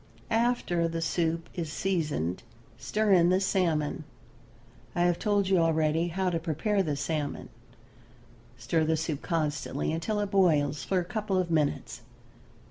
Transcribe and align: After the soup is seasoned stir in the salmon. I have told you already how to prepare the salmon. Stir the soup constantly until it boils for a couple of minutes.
After 0.31 0.87
the 0.87 0.99
soup 0.99 1.47
is 1.53 1.71
seasoned 1.71 2.41
stir 2.79 3.11
in 3.13 3.29
the 3.29 3.39
salmon. 3.39 4.03
I 4.95 5.01
have 5.03 5.19
told 5.19 5.47
you 5.47 5.59
already 5.59 6.07
how 6.07 6.31
to 6.31 6.39
prepare 6.39 6.81
the 6.81 6.95
salmon. 6.95 7.49
Stir 8.57 8.83
the 8.83 8.97
soup 8.97 9.21
constantly 9.21 9.93
until 9.93 10.19
it 10.19 10.31
boils 10.31 10.83
for 10.83 10.97
a 10.97 11.05
couple 11.05 11.37
of 11.37 11.51
minutes. 11.51 12.01